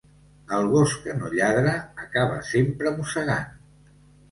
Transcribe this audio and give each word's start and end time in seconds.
El 0.59 0.63
gos 0.71 0.95
que 1.03 1.13
no 1.19 1.29
lladra 1.35 1.75
acaba 2.05 2.41
sempre 2.55 2.97
mossegant. 2.99 3.49